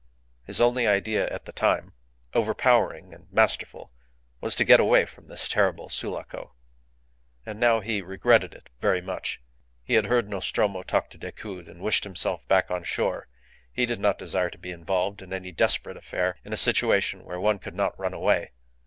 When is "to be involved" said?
14.49-15.21